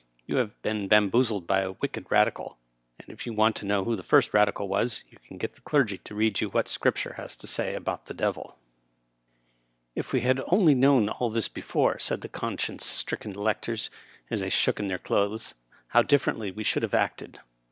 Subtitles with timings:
[0.25, 2.55] You have been bamboozled, by a wicked Eadical,
[2.97, 5.61] and, if you want to know who the first Radical was, you can get the
[5.61, 9.93] clergy to read you what Scripture has to say about the devil." Digitized by VjOOQIC
[9.93, 9.99] 172 EILET, M.P.
[10.01, 13.91] "If we had only known all this before," said the conscience stricken electors,
[14.31, 15.53] as they shook in their clothes,"
[15.89, 17.39] how differently we should have acted."